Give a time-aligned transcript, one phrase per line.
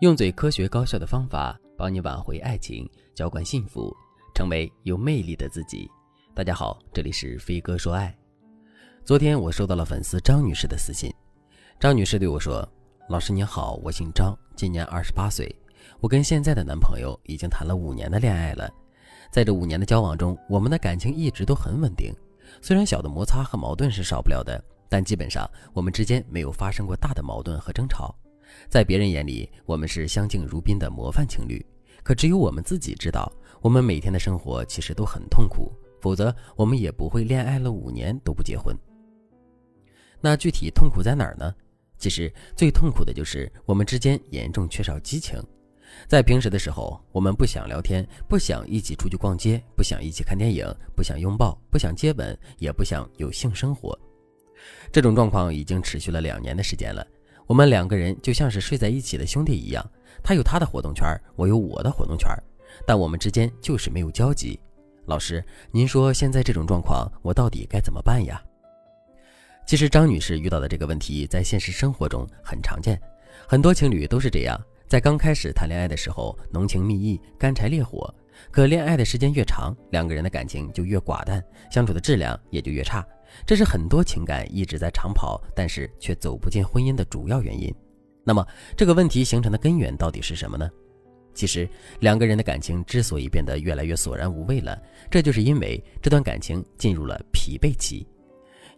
[0.00, 3.96] 用最科学高效的方法帮你挽回爱情，浇灌幸福，
[4.34, 5.90] 成为有魅力的自己。
[6.34, 8.14] 大家好，这里是飞哥说爱。
[9.06, 11.10] 昨天我收到了粉丝张女士的私信，
[11.80, 12.68] 张女士对我说
[13.08, 15.48] ：“老师你好，我姓张，今年二十八岁，
[16.00, 18.70] 我跟现在的男朋友已经谈了五年的恋爱了。
[19.32, 22.14] 在这五年的交往中，我们的感情一直都很稳定，
[22.60, 28.14] 虽然小的摩擦和矛盾是少不了的，但基本上我们之间没有发生过大的矛盾和争吵。”
[28.68, 31.64] 在别人眼里，我们是相敬如宾的模范情侣，
[32.02, 38.76] 可只有我们自己知道，我们每天的生活其实都很痛苦，否则我们也不会恋爱了五年都不结婚。
[40.20, 41.54] 那具体痛苦在哪儿呢？
[41.98, 45.42] 其实最痛苦的就是我们之间严重缺少激情，
[46.06, 53.98] 在平时的时候，我们不想聊天，不想一起出去逛街，不想一起看电影，不想拥抱，不想接吻，也不想有性生活。
[54.92, 57.06] 这种状况已经持续了两年的时间了。
[57.46, 59.84] 我们两个人就像是睡在一起的兄弟一样，
[60.22, 62.28] 他有他的活动圈，我有我的活动圈，
[62.86, 64.58] 但我们之间就是没有交集。
[65.06, 68.42] 老师，您说现在这种状况，我到底该怎么办呀？
[69.64, 73.00] 其实张女士遇到的这个问题，在现实生活中很常见，
[73.48, 78.12] 很多情侣都是这样，在刚开始谈恋爱的时候浓情蜜意、干柴烈火，
[78.50, 83.06] 可恋爱的时间越长，两个人的感情就越寡淡，相处的质量也就越差。
[83.46, 87.72] 这是很多情感一直在长跑，但是却走不进婚姻的主要原因。
[88.24, 88.46] 那么，
[88.76, 90.68] 这个问题形成的根源到底是什么呢？
[91.32, 91.68] 其实，
[92.00, 98.06] 两个人的感情之所以变得越来越索然无味了，这就是因为这段感情进入了疲惫期。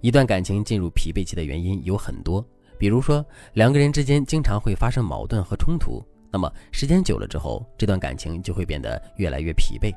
[0.00, 2.44] 一段感情进入疲惫期的原因有很多，
[2.76, 3.24] 比如说
[3.54, 9.94] 两个人之间经常会发生矛盾和冲突，那么时间久了之后，这段感情就会变得越来越疲惫。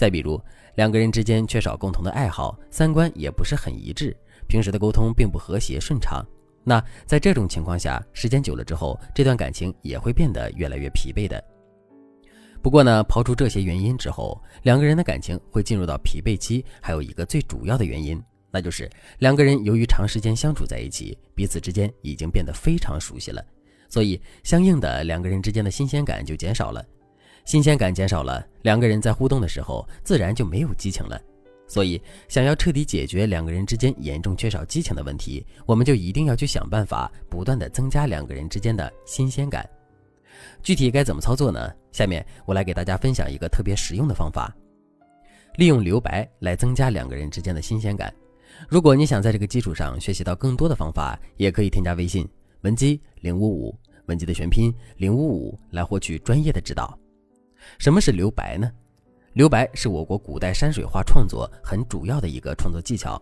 [0.00, 0.40] 再比如，
[0.76, 4.16] 两个人之间缺少共同的爱好，三观也不是很一致，
[4.48, 6.24] 平时的沟通并不和谐顺畅。
[6.64, 11.44] 那在这种情况下，时间久了之后，这段感情也会变得越来越疲惫的。
[12.62, 18.18] 不过呢，刨除这些原因之后，两个人的感情会进入到疲惫期，还有一个最主要的原因，
[18.50, 23.44] 那就是两个人由于长时间相处在一起，彼此之间已经变得非常熟悉了，
[23.90, 26.82] 所以相应的两个人之间的新鲜感就减少了。
[27.44, 31.20] 新鲜感减少了，两个人在互动的时候自然就没有激情了。
[31.66, 39.68] 所以，想要彻底解决两个人之间严重缺少激情的问题，我们就一定要去想办法，不断的增加两个人之间的新鲜感。
[40.62, 41.72] 具体该怎么操作呢？
[41.92, 44.52] 下面我来给大家分享一个特别实用的方法，
[45.56, 48.12] 利用留白来增加两个人之间的新鲜感。
[48.68, 52.28] 如果你想在这个基础上学习到更多的方法，也可以添加微信
[52.62, 56.98] 文姬零五五，文姬的全拼零五五，来获取专业的指导。
[57.78, 58.70] 什么是留白呢？
[59.34, 63.20] 留白是我国古代山水画创作很主要的一个创作技巧。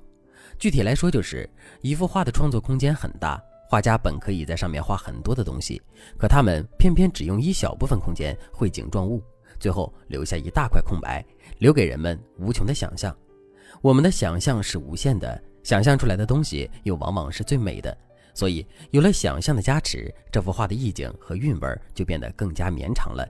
[0.58, 1.48] 具体来说，就是
[1.82, 3.38] 一幅画的创作空间很大，
[3.68, 5.80] 画家本可以在上面画很多的东西，
[6.18, 9.22] 可他们偏偏只用一小部分空间绘景状物，
[9.60, 11.24] 最后留下一大块空白，
[11.58, 13.14] 留给人们无穷的想象。
[13.82, 17.96] 我们的想象是无限的，想象出来的东西又往往是最美的。
[18.32, 23.28] 所以，有了想象的加持，这幅画的意境和韵味就变得更加绵长了。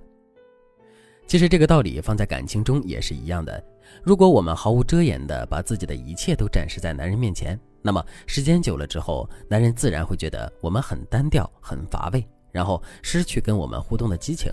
[1.29, 3.63] 其实这个道理放在感情中也是一样的。
[4.03, 14.51] 如果我们毫无遮掩地把自己的一切都展示在男人面前，那么时间久了之后，男人自然会觉得我们很单调、很乏味，然后失去跟我们互动的激情。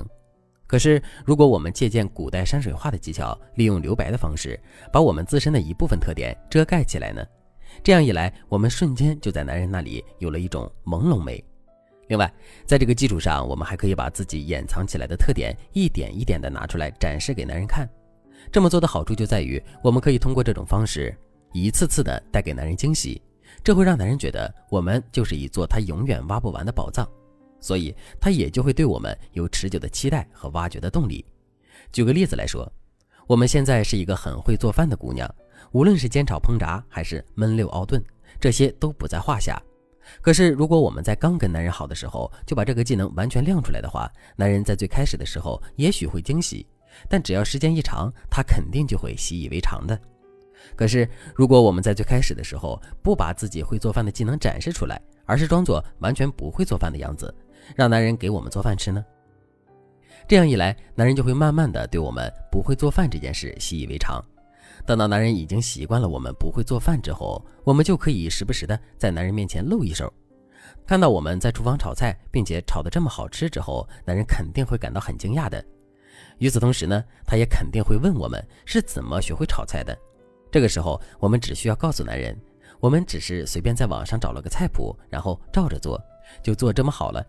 [0.67, 4.59] 可是，如果我们借鉴古代山水画的技巧，利用留白的方式，
[4.91, 7.25] 把我们自身的一部分特点遮盖起来呢？
[7.83, 11.41] 这样一来，我们瞬间就在男人那里有了一种朦胧美。
[12.07, 12.31] 另外，
[12.66, 17.89] 在这个基础上，我们还可以把自己掩藏起来的特点一点一点地拿出来展示给男人看。
[18.51, 21.16] 这么做的好处就在于，我们可以通过这种方式，
[21.51, 23.19] 一次次地带给男人惊喜，
[23.63, 27.09] 这会让男人觉得我们就是一座他永远挖不完的宝藏，
[27.59, 31.25] 所以他也就会对我们有持久的期待和挖掘的动力。
[31.91, 32.72] 举个例子来说，
[33.25, 35.27] 我们现在是一个很会做饭的姑娘，
[35.72, 37.99] 无论是煎炒烹炸还是焖溜熬炖，
[38.39, 39.59] 这些都不在话下。
[40.21, 46.66] 可是，如果我们在刚跟男人好的时候就把这个技能完全亮出来的话，男人在最开始的时候也许会惊喜，
[47.09, 49.99] 但只要时间一长，他肯定就会习以为常的。
[50.75, 57.34] 可是，如果我们在最开始的时候不把自己会做饭的技能展示出来，而是装作完全不会做饭的样子，
[57.75, 59.03] 让男人给我们做饭吃呢？
[60.28, 64.23] 这样一来，男人就会慢慢的对我们不会做饭这件事习以为常。
[64.85, 70.11] 等到男人已经习惯了我们不会做饭之后，我们就可以时不时的在男人面前露一手。
[70.85, 75.64] 看到我们在厨房炒菜，并且炒得这么好吃之后，男人肯定会感到很惊讶的。
[76.37, 79.97] 与此同时呢，他也肯定会问我们是怎么学会炒菜的。
[80.52, 82.40] 这个时候，我们只需要告诉男人，
[82.79, 85.99] 我们只是随便在网上找了个菜谱，然后照着做，
[86.43, 87.26] 就做这么好了。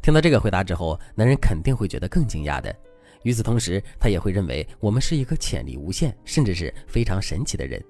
[0.00, 2.74] 听到这个回答之后，男人肯定会觉得更惊讶的。
[3.22, 7.82] 与此同时，他也会认为我们是一个潜力无限，甚至是非常神奇的人。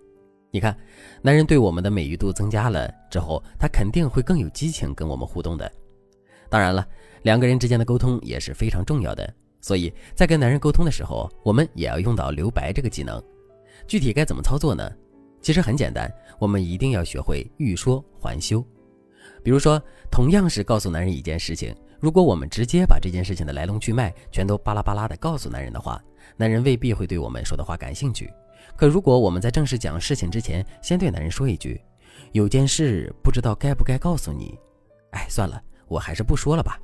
[0.50, 0.76] 你看，
[1.22, 5.70] 男人对我们的美誉度增加了之后，他肯定会更有激情跟我们互动的。
[6.48, 6.84] 当然了，
[7.22, 13.22] 两个人之间的沟通也是非常重要的，所以在跟男人沟通的时候，我们也要用到留白这个技能。
[13.86, 14.90] 具体该怎么操作呢？
[15.40, 18.60] 其实很简单，我们一定要学会欲说还休。
[19.44, 19.80] 比如说，
[20.10, 26.02] 同样是告诉男人一件事情，如果我们直接把这件事情的来龙去脉全都巴拉巴拉的告诉男人的话，
[26.36, 28.32] 男人未必会对我们说的话感兴趣。
[28.74, 31.78] 可如果我们在正式讲事情之前，先对男人说一句
[32.32, 34.58] ：“有件事不知道该不该告诉你。”
[35.12, 36.80] 哎，算了，我还是不说了吧。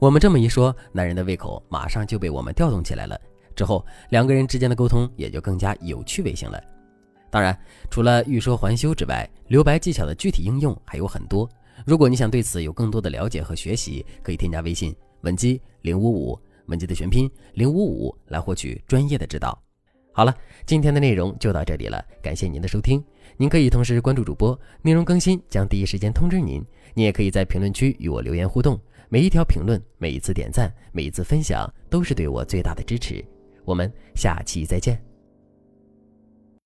[0.00, 3.16] 我们这么一说，男人的胃口马上就被我们调动起来了。
[3.54, 6.60] 之后，两个人之间的沟通也就更加有趣味性了。
[7.30, 7.56] 当然，
[7.90, 11.48] 除了欲说还休之外，留白技巧的具体应用还有很多。
[11.84, 19.60] 如果你想对此有更多的了解和学习，可以添加微信文姬零五五，文姬的全拼零五五，来获取专业的指导。
[20.12, 20.34] 好了，
[20.64, 23.04] 今天的内容就到这里了，感谢您的收听。
[23.36, 26.64] 您可以同时关注主播，内容更新将第一时间通知您。
[26.94, 28.80] 您也可以在评论区与我留言互动，
[29.10, 33.22] 每一条评论、每一次点赞、每一次分享，都是对我最大的支持。
[33.66, 35.05] 我们下期再见。